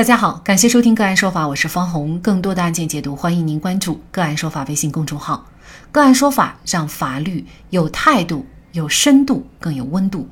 [0.00, 2.18] 大家好，感谢收听个案说法，我是方红。
[2.20, 5.44] 更多的案件解读，欢迎您关注个案说法微信公众号。
[5.92, 10.26] 个案说法让法律有态度、有深度、更有温度。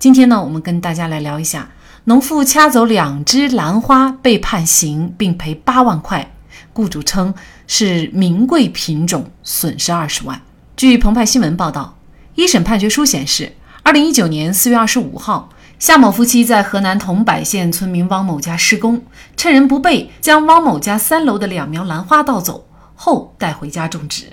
[0.00, 1.70] 今天呢，我们跟大家来聊一下，
[2.06, 6.34] 农妇掐走两只兰花被判刑并赔八万块，
[6.72, 7.32] 雇主称
[7.68, 10.42] 是名贵品种，损失二十万。
[10.76, 11.96] 据澎湃新闻报道，
[12.34, 13.52] 一审判决书显示，
[13.84, 15.50] 二零一九年四月二十五号。
[15.84, 19.02] 夏某夫妻在河南桐柏县村民汪某家施工，
[19.36, 24.28] 趁人不备，将汪某家三楼的两苗兰花盗走后带回家种植。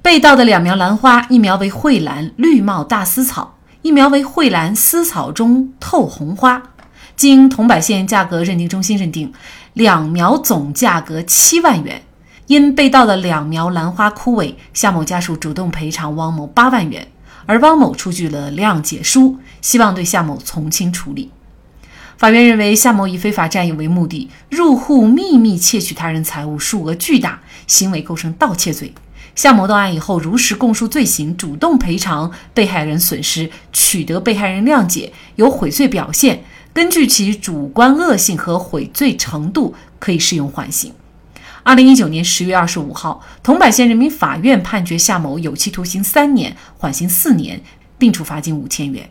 [0.00, 6.62] 被盗的两苗兰花，一苗为蕙兰绿帽大丝草，一苗为蕙兰丝草中透红花。
[7.16, 9.30] 经桐柏县价格认定中心认定，
[9.74, 12.00] 两苗总价格七万元。
[12.46, 17.06] 因被盗的两苗兰花枯萎，夏某家属主动赔偿汪某八万元。
[17.46, 21.30] 而汪某出具了谅解书，希望对夏某从轻处理。
[22.16, 28.92] 法院认为，夏某以非法占有为目的，入户秘密窃取他人财物，数额巨大，行为构成盗窃罪。
[29.34, 40.92] 夏某到案以后，如实供述罪行，主动赔偿被害人损失，取得被害人谅解，有悔罪表现，根据其主观恶性和悔罪程度，可以适用缓刑。
[41.64, 47.60] 二零一九年十月二十五号，桐柏县人民法院判决夏某有期徒刑三年，缓刑四年，
[47.96, 49.08] 并处罚金五千元。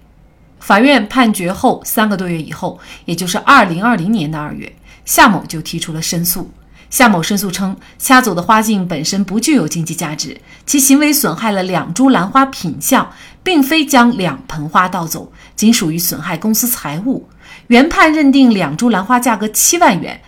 [0.59, 4.72] 法院判决后三个多月以后，也就是二零二零年的二月，
[5.05, 6.52] 夏某就提出了申诉。
[6.89, 13.09] 夏某申诉称，掐走的花茎本身不具有经济价值，其行为损害了两株兰花品相，
[13.41, 17.29] 并非将两盆花盗走，仅属于损害公司财物。
[17.67, 20.22] 原判认定两株兰花价格七万元。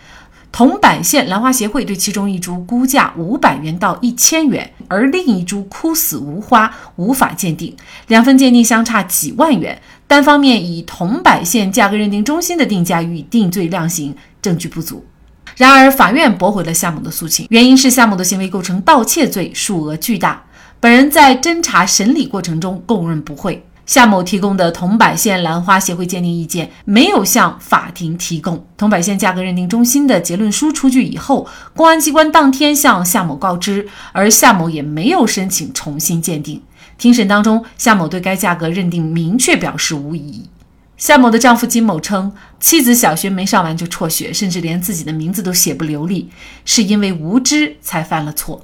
[0.53, 15.03] 桐柏县兰花协会对其中一株估价五百元到一千元，而另一株枯死无花，无法鉴定，两份鉴定相差几万元，单方面以桐柏县价格认定中心的定价予以定罪量刑，证据不足。
[15.57, 20.43] 然而，法院驳回了夏某的诉请，原因是夏某的行为构成盗窃罪，数额巨大，
[20.79, 23.65] 本人在侦查审理过程中供认不讳。
[23.85, 28.65] 夏某提供的桐柏县兰花协会鉴定意见没有向法庭提供。
[28.77, 31.45] 桐柏县价格认定中心的结论书出具以后，
[31.75, 36.61] 公安机关当天向夏某告知，而夏某也没有申请重新鉴定。
[36.97, 40.49] 庭审当中，夏某对该价格认定明确表示无异议。
[40.95, 46.29] 夏某的丈夫金某称，妻子小学没上完就辍学，甚至连自己的名字都写不流利，
[46.63, 48.63] 是因为无知才犯了错。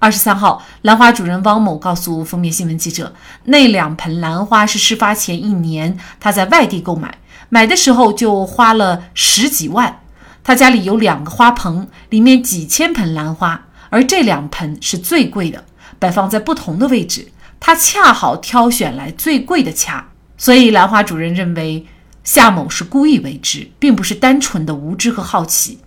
[0.00, 7.18] 二十三号，兰花主人汪某告诉封面新闻记者，那两盆兰花是事发前一年他在外地购买，
[7.50, 10.00] 买的时候就花了十几万。
[10.42, 15.64] 他家里有两个花盆，里面几千盆兰花，而这两盆是最贵的，
[15.98, 20.08] 摆放在不同的位置，他恰好挑选来最贵的掐。
[20.38, 21.86] 所以，兰花主人认为
[22.24, 25.80] 夏某是故意为之，并不是单纯的无知和好奇。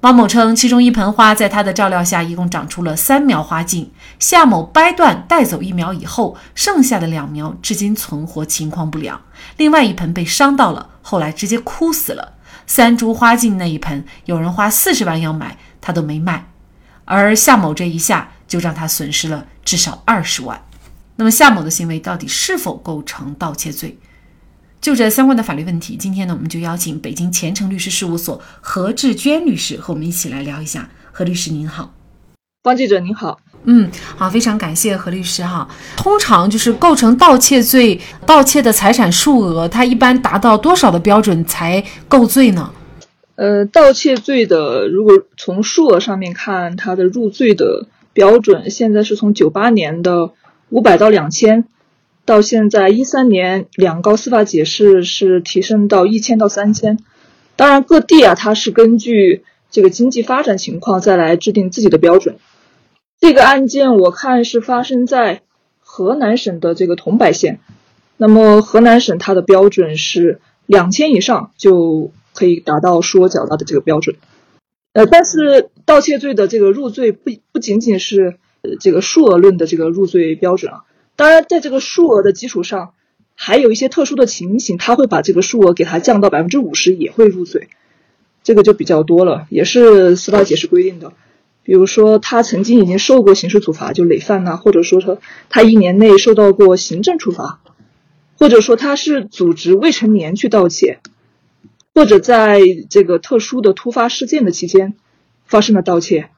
[0.00, 3.92] 汪某称，其中一盆花在他的照料下，一共长出了三苗花茎。
[4.18, 9.20] 夏某掰断带走一苗以后，剩下的两苗至今存活，情况不良。
[9.58, 12.32] 另外一盆被伤到了，后来直接枯死了。
[12.66, 16.46] 三株花茎那一盆，有人花四十万要买，他都没卖。
[17.04, 20.62] 而夏某这一下就让他损失了至少二十万。
[21.16, 23.98] 那么夏某的行为到底是否构成盗窃罪？
[24.80, 30.88] 就这相关的法律问题，今天呢，我们就邀请北京前程律师事务所何志娟律师和我们一起来聊一下。
[31.12, 31.92] 何律师您好，
[32.62, 35.68] 方记者您好，嗯，好，非常感谢何律师哈。
[35.98, 42.72] 通常就是构成盗窃罪，盗窃的财产数额，它一般达到多少的标准才构罪呢？
[43.34, 50.30] 呃，盗窃罪的，如果从数额上面看，它的入罪的标准，现在是从九八年的
[50.70, 51.66] 五百到两千。
[52.30, 56.96] 到现在一三年，两高司法解释是提升到一千到三千。
[57.56, 59.42] 当然，各地啊，它是根据
[59.72, 62.36] 这个经济发展情况再来制定自己的标准。
[63.18, 65.42] 这个案件我看是发生在
[65.80, 67.58] 河南省的这个桐柏县。
[68.16, 74.14] 那么河南省它的标准是两千以上就可以达到说缴纳的这个标准。
[74.92, 78.36] 呃，但是盗窃罪的这个入罪不不仅仅是
[78.78, 80.84] 这个数额论的这个入罪标准啊。
[81.20, 82.94] 当然，在这个数额的基础上，
[83.34, 87.68] 还有一些特殊的情形，他会把这个数额给他降到百分之五十，也会入罪，
[88.42, 91.12] 这个就比较多了，也是司法解释规定的。
[91.62, 95.18] 比如说，他曾经已经受过刑事处罚，就累犯呐，或者说他
[95.50, 97.60] 他一年内受到过行政处罚，
[98.38, 101.00] 或者说他是组织未成年去盗窃，
[101.94, 104.94] 或者在这个特殊的突发事件的期间
[105.44, 106.30] 发生了盗窃。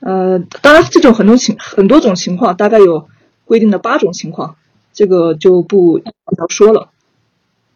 [0.00, 3.10] 呃，当然，这种很多情很多种情况，大概有。
[3.46, 4.56] 规定的八种情况，
[4.92, 6.90] 这个就不要说了。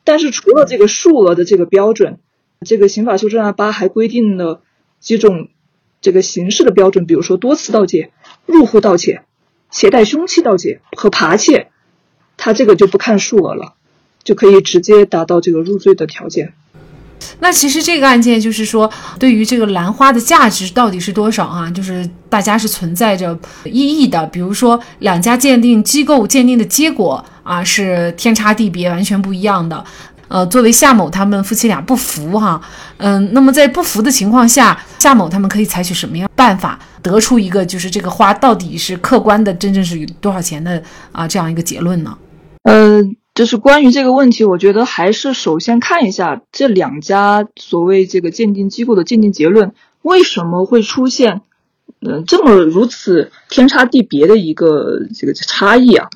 [0.05, 2.19] 但是除了这个数额的这个标准，
[2.67, 4.61] 这个刑法修正案八还规定了
[4.99, 5.49] 几种
[6.01, 8.11] 这个刑事的标准，比如说多次盗窃、
[8.45, 9.23] 入户盗窃、
[9.71, 11.71] 携带凶器盗窃和扒窃，
[12.37, 13.75] 他这个就不看数额了，
[14.25, 16.55] 就可以直接达到这个入罪的条件。
[17.41, 21.71] 那其实这个案件就是说，对于这个兰花的价值到底是多少啊？
[21.71, 24.27] 就是大家是存在着异议的。
[24.27, 29.85] 比如说，两家鉴定机构鉴定的结果啊是天差地别，完全不一样的。
[30.29, 32.61] 呃，作为夏某他们夫妻俩不服哈，
[32.99, 40.81] 嗯，那么在不服的情况下，夏某他们可以采取什么样办法，得出一个就是这个花到底是客观的，真正是多少钱的
[41.11, 42.17] 啊这样一个结论呢？
[42.63, 43.17] 嗯。
[43.33, 49.73] 就是关于这个问题，我觉得还是首先看一下这两家所谓这个鉴定机构的鉴定结论
[50.03, 51.41] 为什么会出现，
[52.01, 56.09] 嗯，这么如此天差地别的一个这个差异啊。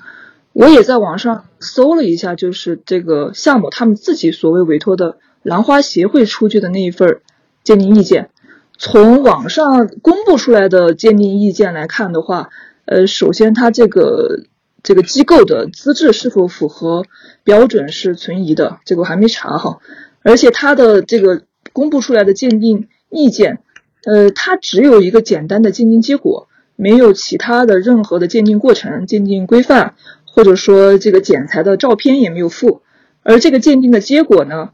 [0.52, 7.20] 我也在网上搜了一下，就是这个夏某他们自己所谓委托的兰花协会出具的那一份
[7.62, 8.31] 鉴定意见，
[8.76, 12.50] 从网上公布出来的鉴定意见来看的话，
[12.84, 14.44] 呃，首先他这个。
[14.84, 17.06] 这个机构的资质是否符合
[17.42, 19.81] 标准是存疑的，这个我还没查哈。
[20.22, 21.42] 而且他的这个
[21.72, 23.60] 公布出来的鉴定意见，
[24.04, 29.94] 呃，它只有一个简单的鉴定结果，没有其他的任何的鉴定过程、鉴定规范，
[30.26, 32.82] 或者说这个剪裁的照片也没有附。
[33.22, 34.72] 而这个鉴定的结果呢，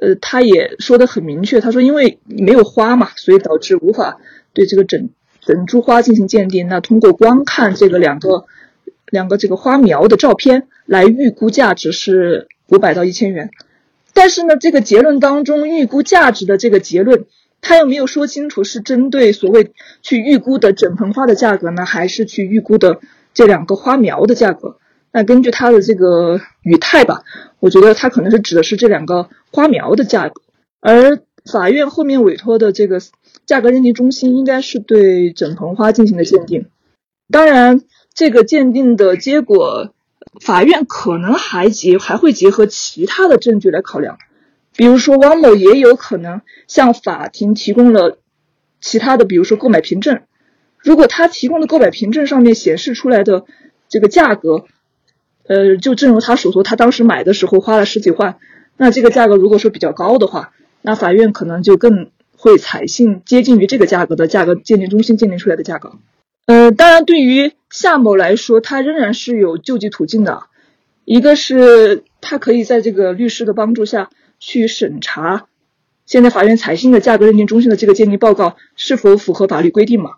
[0.00, 4.20] 呃，他也说的很明确，他说因为没有花嘛，所以导致无法
[4.52, 6.68] 对这个整整株花进行鉴定。
[6.68, 8.44] 那通过光看这个两个。
[9.10, 13.50] 两个这个花苗的照片来预估价值是五百到一千元，
[14.12, 17.24] 但是呢，这个结论当中预估价值的这个结论，
[17.62, 19.72] 他又没有说清楚是针对所谓
[20.02, 23.00] 去预估的整盆花的价格呢，还是去预估的
[23.32, 24.76] 这两个花苗的价格。
[25.10, 27.22] 那根据他的这个语态吧，
[27.60, 30.42] 我觉得他可能是指的是这两个花苗的价格，
[30.80, 33.00] 而法院后面委托的这个
[33.46, 36.66] 价格认定中心应该是对整盆花进行的鉴定，
[37.30, 37.80] 当然。
[38.14, 39.94] 这个鉴定的结果，
[40.40, 44.18] 法院可能还结还会结合其他的证据来考量，
[44.76, 48.18] 比如说汪某也有可能向法庭提供了
[48.80, 50.22] 其他的，比如说购买凭证。
[50.78, 53.44] 如果他提供的购买凭证上面显示出来的
[53.88, 54.64] 这个价格，
[55.46, 58.38] 呃，就正如他所说，他当时买的时候花了十几万，
[58.76, 60.52] 那这个价格如果说比较高的话，
[60.82, 65.94] 那法院可能就更会采信接近于这个价格的价格鉴定中心鉴定出来的价格。
[66.48, 70.44] 呃，当然，对于夏某来说，他仍然是有救济途径的。
[71.04, 74.08] 一个是他可以在这个律师的帮助下
[74.40, 75.44] 去审查
[76.06, 80.12] 现在法院采信的价格认定中心的这个鉴定报告是否符合法律规定嘛。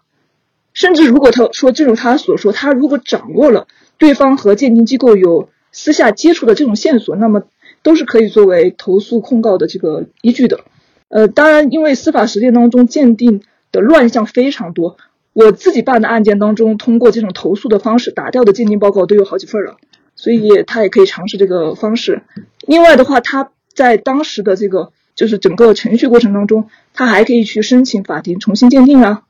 [0.73, 3.67] 甚至如果他说，正如他所说，他如果掌握了
[3.99, 7.43] 对方和鉴定机构有私下接触的这种线索，那么
[7.82, 10.61] 都是可以作为投诉控告的这个依据的。
[11.09, 13.43] 呃，当然，因为司法实践当中鉴定
[13.73, 14.97] 的乱象非常多。
[15.32, 19.77] 我自己办的案件当中，通过这种投诉的方式打掉的鉴定报告都有好几份了，
[20.17, 22.23] 所以他也可以尝试这个方式。
[22.67, 29.23] 另外的话，他在当时的这个就是整个程序过程当中，他还可以去申请法庭重新鉴定啊，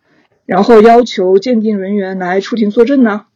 [0.46, 3.26] 然后要求鉴定人员来出庭作证呢，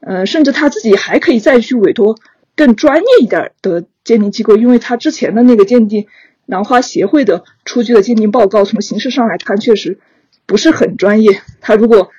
[0.00, 2.18] 呃，甚至他自己还可以再去委托
[2.56, 6.06] 更专业一点的鉴定机构，因为他之前的那个鉴定
[6.46, 10.00] 兰花协会的出具的鉴定报告，从形式上来看确实。
[10.46, 12.10] 不是很专业，他如果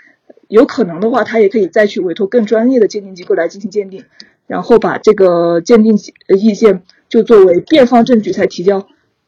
[0.47, 4.05] 有可能的话，他也可以再去委托更专业的鉴定机构来进行鉴定，
[4.47, 5.97] 然后把这个鉴定
[6.37, 8.87] 意见就作为辩方证据才提交，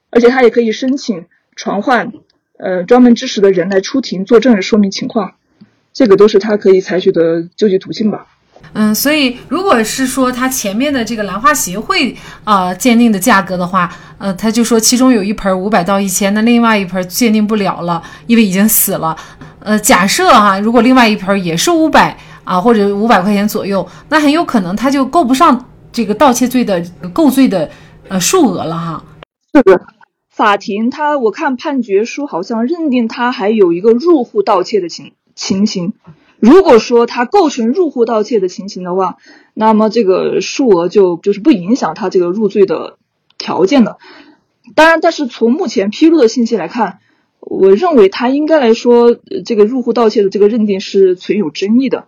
[0.10, 1.26] 而且他也可以申请
[1.56, 2.14] 传唤
[2.58, 5.36] 呃专门支持的人来出庭作证说明情况，
[5.94, 8.37] 这个都是他可以采取的救济途径吧。
[8.74, 19.18] 嗯，所以如果是说他前面的这个兰花协会啊鉴定的价格的话，呃，他就说其中有一盆五百到一千，那另外一盆鉴定不了了，因为已经死了。
[19.60, 27.70] 呃，假设哈，如果另外一盆也是五百啊或者五百块钱左右，那很有可能他就够不上这个盗窃罪的构罪的
[28.10, 29.04] 呃数额了哈。
[29.54, 29.82] 是的，
[30.30, 35.94] 法庭他我看判决书好像认定他还有一个入户盗窃的情情形。
[36.40, 39.18] 如果说他构成入户盗窃的情形的话，
[39.56, 42.98] 那么这个数额就就是不影响他这个入罪的
[43.40, 43.98] 条件的。
[44.76, 47.00] 当然，但是从目前披露的信息来看，
[47.40, 52.08] 我认为他应该来说，这个入户盗窃的这个认定是存有争议的，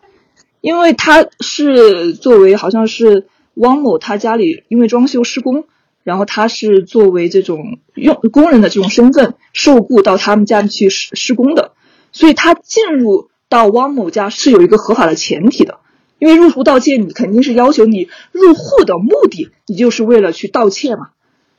[0.62, 5.64] 因为他是作为好像是汪某他家里因为装修施工，
[6.04, 11.72] 然后他是作为这种用工人的这种身份受雇到他们家里去施施工的，
[12.12, 13.32] 所以他进入。
[13.50, 15.80] 到汪某家是有一个合法的前提的，
[16.20, 21.10] 因为入户盗窃，你肯定是要求你入户的目的，你就是为了去盗窃嘛。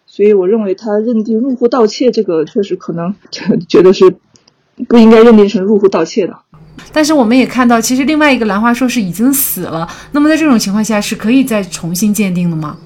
[0.06, 3.14] 所以我认为他认定入户盗窃这个确实可能
[3.68, 4.16] 觉得是
[4.88, 6.38] 不应该认定成入户盗窃的。
[6.92, 9.88] 但是我们也看到，其实另外一个兰花说是已经死了。
[10.12, 12.78] 那么在这种情况下，是可以再重新鉴定的吗？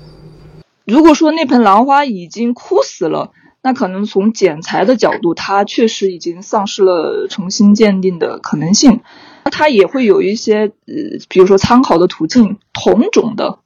[0.85, 3.31] 如果说那盆兰花已经枯死了，
[3.65, 9.01] 那可能从剪裁的角度，它确实已经丧失了重新鉴定的可能性。
[9.45, 10.95] 那它也会有一些呃，
[11.31, 13.59] 比如说参考的途径，同种的，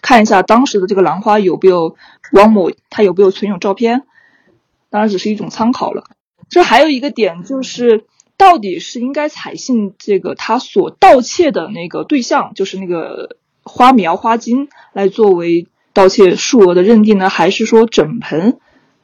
[0.00, 1.96] 看一下当时的这个兰花有没有
[2.32, 4.04] 汪某他有没有存有照片，
[4.88, 6.04] 当然只是一种参考了。
[6.48, 8.04] 这还有一个点就是。
[8.38, 18.58] 到底是应该采信这个他所盗窃的那个对象，就是那个花苗花茎来作为盗窃数额的认定呢，还是说整盆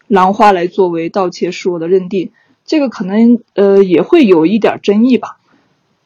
[0.08, 2.32] 兰花来作为盗窃数额的认定？
[2.64, 5.36] 这个可能呃也会有一点争议吧。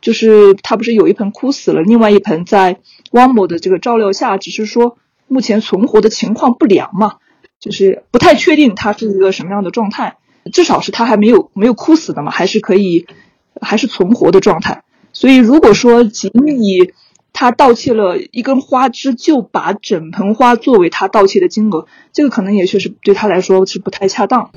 [0.00, 2.80] 就是他不是有一盆枯死了，另外一盆在
[3.12, 7.18] 汪某的这个照料下，只是说目前存活的情况不良嘛，
[7.61, 10.16] 就是不太确定它是一个什么样的状态。
[10.52, 13.06] 至少是他还没有没有枯死的嘛，还是可以，
[13.61, 14.82] 还是存活的状态。
[15.12, 16.90] 所以如果说仅以
[17.32, 24.50] 他盗窃了一根花枝，就把整盆花作为他盗窃的金额，这个可能也确实对他来说是不太恰当。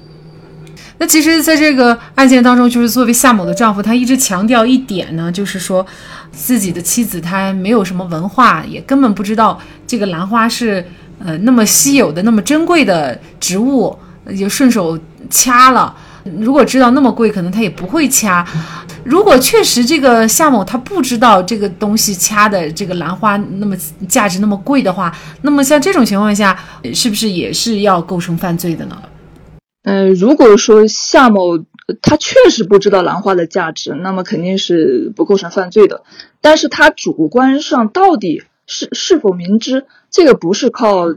[0.98, 5.86] 那其实，在这个案件当中，就是作为夏某的丈夫，他一直强调一点呢，就是说
[6.32, 10.86] 自己的妻子她没有什么文化，也根本不知道这个兰花是
[11.20, 13.98] 呃那么稀有的、那么珍贵的植物。
[14.36, 14.98] 就顺手
[15.30, 15.96] 掐了。
[16.40, 18.44] 如果知道那么贵，可能他也不会掐。
[19.06, 23.78] 如果确实这个夏某他不知道这个东西掐的这个兰花那么
[24.10, 26.60] 价值那么贵的话，那么像这种情况下，
[26.94, 29.02] 是不是也是要构成犯罪的呢？
[29.84, 31.60] 嗯，如果说夏某
[32.02, 36.04] 他确实不知道兰花的价值，那么肯定是不构成犯罪的。
[36.42, 41.14] 但是他主观上到底是是否明知，这个不是靠。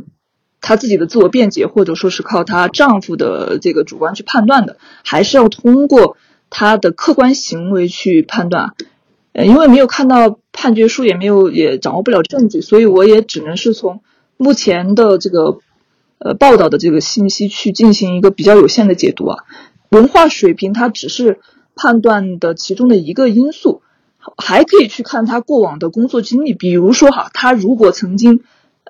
[0.60, 6.16] 她自己的自我辩解，或者说是靠她丈夫的这个主观去判断的，还是要通过
[6.50, 8.74] 他的客观行为去判断。
[9.32, 14.00] 呃，因为没有看到判决书，也没有也掌握不了证据，所以我也只能是从
[14.36, 15.58] 目前的这个
[16.18, 19.44] 呃报道的这个信息去进行一个比较有限的解读啊。
[19.90, 21.40] 文化水平它只是
[21.74, 23.82] 判断的其中的一个因素，
[24.36, 28.40] 还可以去看他过往的工作经历，比如说哈，他如果曾经。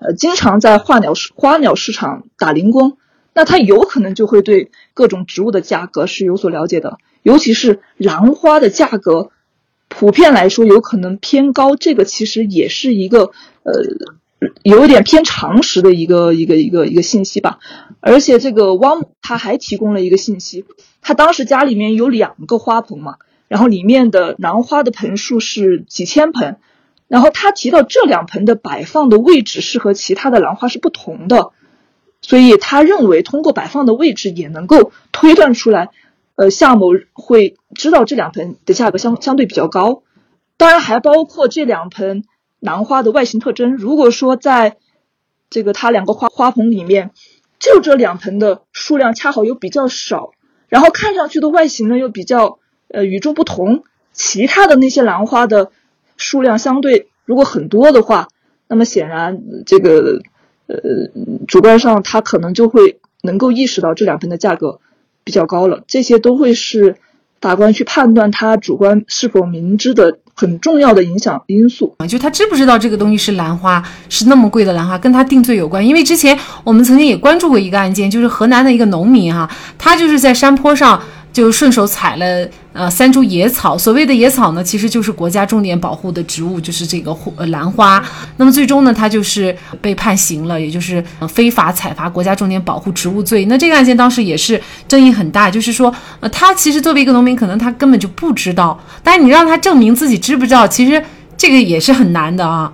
[0.00, 2.98] 呃，经常在花鸟市花鸟市场打零工，
[3.34, 9.30] 那他有可能就会对各种植物的价格是有所了解的，尤其是兰花的价格，
[9.88, 13.32] 普遍来说有可能偏高，这个其实也是一个
[13.64, 13.72] 呃，
[14.62, 17.58] 有一点偏常识的一个一个一个一个信息吧。
[18.00, 20.64] 而且这个汪他还提供了一个信息，
[21.02, 23.16] 他当时家里面有两个花盆嘛，
[23.46, 26.56] 然后里面的兰花的盆数是几千盆。
[27.08, 31.52] 然后他提到这两盆的摆放的位置是和其他的兰花是不同的，
[32.22, 35.88] 所以他认为通过摆放的位置也能够推断出来，
[36.38, 40.04] 呃，夏某会知道这两盆的价格相相对比较高。
[40.56, 42.22] 当然还包括这两盆
[42.60, 43.74] 兰花的外形特征。
[43.76, 44.76] 如果说在
[45.50, 47.10] 这个他两个花花盆里面，
[47.58, 50.30] 就这两盆的数量恰好又比较少，
[50.68, 55.72] 然后看上去的外形呢又比较呃与众不同，其他的那些兰花的。
[56.16, 58.28] 数量相对如果很多的话，
[58.68, 60.20] 那么显然这个
[60.66, 60.76] 呃
[61.48, 64.80] 主观上他可能就会能够意识到这两盆的价格
[65.28, 66.96] 比较高了，这些都会是
[67.38, 75.86] 法官去判断他主观是否明知的很重要的影响因素啊，就他知不知道这个东西是兰花，是那么贵的兰花，跟他定罪有关。
[75.86, 80.98] 因为之前我们曾经也关注过一个案件，就是河南的一个农民哈，他就是在山坡上。
[81.32, 88.02] 就顺手采了呃三株野草，所谓的野草呢，其实就是国家重点保护的植物，就是这个呃兰花。
[88.38, 93.44] 那么最终呢，他就是被判刑了，也就是非法采伐国家重点保护植物罪。
[93.44, 101.04] 那这个案件当时也是争议很大，就是说呃他其实作为一个农民，可能他根本就不知道，但是你让他证明自己知不知道，其实
[101.36, 102.72] 这个也是很难的啊。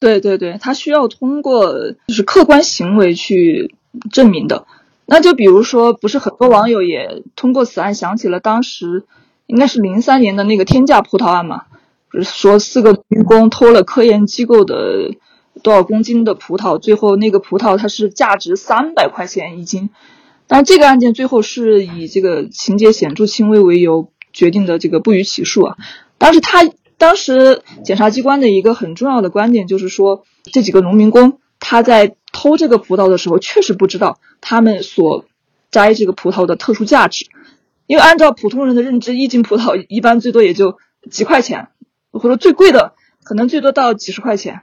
[0.00, 1.72] 对对对，他需要通过
[2.06, 3.74] 就是客观行为去
[4.12, 4.66] 证明的。
[5.06, 9.04] 那就比如说，不是很多网友也通过此案想起了当时
[9.46, 11.64] 应该是零三年的那个天价葡萄案嘛？
[12.10, 15.10] 不是说四个民工偷了科研机构的
[15.62, 19.90] 多少公斤的葡萄，最后那个葡萄它是价值三百块钱一斤。
[20.46, 25.76] 但这个案件最后是以这个情节显著轻微为由决定的这个不予起诉啊。
[26.16, 26.60] 当时他
[26.96, 32.16] 当时检察机关的一个很重要的观点就是说，这几个农民工他在。
[32.34, 35.24] 偷这个葡萄的时候，确实不知道他们所
[35.70, 37.26] 摘这个葡萄的特殊价值，
[37.86, 40.76] 因为按照普通人的认知，一斤葡萄一般最多也就
[41.10, 41.68] 几块钱，
[42.10, 44.62] 或者最贵的可能最多到几十块钱，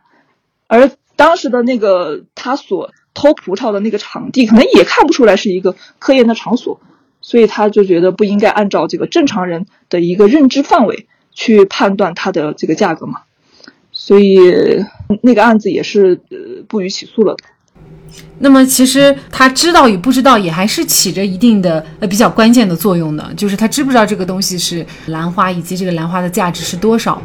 [0.68, 6.80] 而当时的那个他所偷葡萄的那个场地，可能也看不出来是一个科研的场所，
[7.22, 13.22] 所以他就觉得不应该按照这个正常人的一个认知范围去判断它的这个价格嘛，
[13.92, 14.40] 所以
[15.22, 17.38] 那个案子也是呃不予起诉了。
[18.40, 27.22] 那么其实他知道与不知道也还是起着一定的呃比较关键的作用的，就是他知不知道这个东西是兰花，以及这个兰花的价值是多少。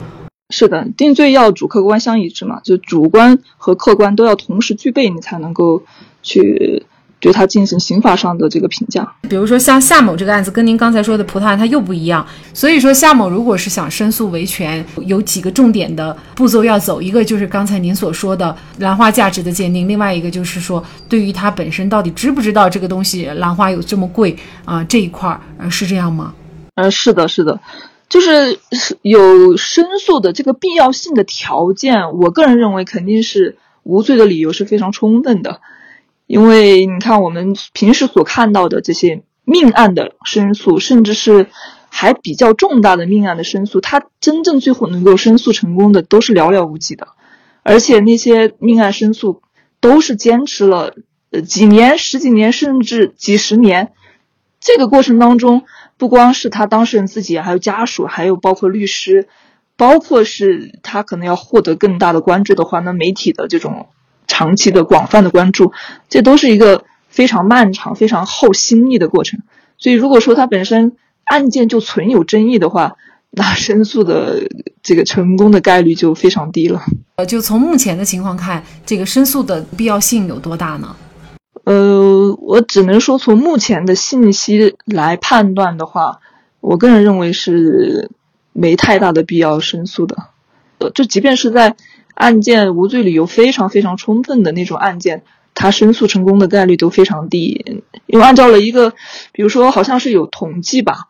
[0.51, 5.83] 是的，定罪要主客观相一致嘛，就主观和客观都要同时具备，你才能够
[6.23, 6.87] 去。
[7.19, 12.25] 对他进行刑法上的这个评价，比如说像夏某这个案子，跟您刚才说的葡萄案它又不一样。
[12.53, 26.35] 所以说夏某如果是想申诉维权，有几个重点的步骤要走，一个就是刚才您所说的兰花价值的鉴定，另外一个就是说对于他本身到底知不知道这个东西兰花有这么贵啊这一块儿，呃是这样吗？
[26.75, 27.59] 嗯，是的，是的，
[28.11, 28.61] 就是
[29.01, 35.61] 有申诉的这个必要性的条件，我个人认为肯定是无罪的理由是非常充分的。
[36.27, 41.47] 因为你看，我们平时所看到的这些命案的申诉，甚至是
[41.89, 47.09] 还比较重大的命案的申诉，它真正最后能够申诉成功的都是寥寥无几的。
[47.63, 49.41] 而且那些命案申诉
[49.81, 50.95] 都是坚持了
[51.31, 53.93] 呃几年、十几年，甚至几十年。
[54.59, 55.63] 这个过程当中，
[55.97, 59.29] 不光是他当事人自己，还有家属，还有包括律师，
[59.77, 63.87] 包括是他可能要获得更大的关注的话，那媒体的这种。
[64.27, 65.73] 长期的、广泛的关注，
[66.09, 69.41] 这都是一个非常漫长、非常耗心力的过程。
[69.79, 72.97] 所以，如果说它本身案件就存有争议的话，
[73.31, 74.49] 那申诉的
[74.83, 76.83] 这个成功的概率就非常低了。
[77.17, 80.97] 呃，就从目前的情况看，这个申诉的必要性有多大呢？
[81.65, 86.21] 呃，我只能说从目前的信息来判断的话，
[86.61, 88.11] 我个人认为是
[88.53, 90.17] 没太大的必要申诉的。
[90.79, 91.77] 呃，就即便是在。
[92.17, 95.23] 案件无罪理由非常非常充分的那种案件，
[95.55, 97.83] 他申诉成功的概率都非常低。
[98.07, 98.95] 因为按照了一个，
[99.33, 101.09] 比如说好像是有统计吧，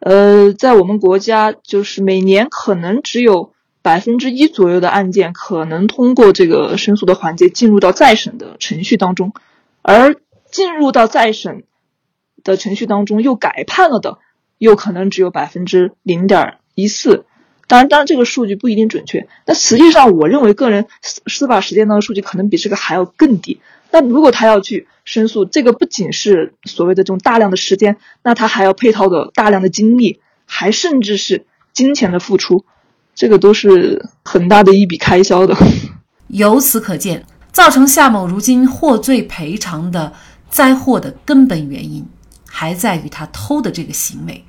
[0.00, 9.32] 呃，在我们国家就是每年可能只有百分之一左右的案件可能通过这个申诉的环节进入到再审的程序当中，
[9.82, 10.16] 而
[10.50, 11.62] 进入到再审
[12.42, 14.18] 的程序当中又改判了的，
[14.58, 17.24] 又可能只有百分之零点一四。
[17.70, 19.28] 当然，当然，这个数据不一定准确。
[19.44, 23.60] 但实际上，我认为个人司司法实践当中数据可能比这个还要更低。
[23.92, 32.64] 那如果他要去申诉，这个不仅是所谓的这种大量的时间，那他还要配套的大量的精力，还甚至是金钱的付出，
[33.14, 35.56] 这个都是很大的一笔开销的。
[36.26, 40.12] 由此可见，造成夏某如今获罪赔偿的
[40.48, 42.04] 灾祸的根本原因，
[42.48, 44.44] 还在于他偷的这个行为。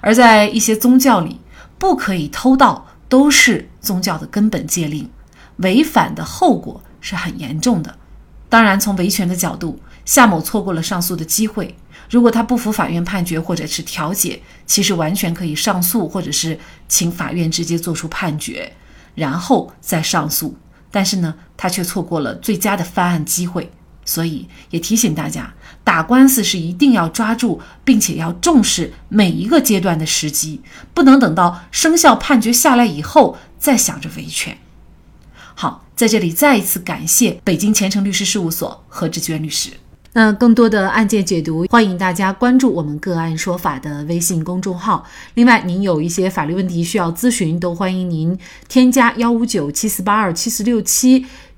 [0.00, 1.38] 而在一些宗教里，
[1.78, 5.10] 不可以偷盗，都是宗教的根本戒令，
[5.56, 7.96] 违反的后果是很严重的。
[8.48, 11.76] 当然，从维权的角度，夏某错过了上诉的机会。
[12.08, 18.72] 如果他不服法院判决或者是调解，其实完全可以上诉，或者是请法院直接做出判决，
[19.14, 20.56] 然后再上诉。
[20.90, 23.72] 但是呢，他却错过了最佳的翻案机会。
[24.04, 30.60] 所以也提醒大家，打官司是一定要抓住，并且要重视每一个阶段的时机，
[30.92, 34.58] 不能等到生效判决下来以后再想着维权。
[35.54, 39.70] 好，在这里再一次感谢北京前程律师事务所何志娟律师。
[40.16, 45.04] 那更多的案件解读，欢迎大家关注我们“个案说法”的微信公众号。
[45.34, 48.38] 另外，您有一些法律问题需要咨询，都欢迎您
[48.68, 51.26] 添加幺五九七四八二七四六七。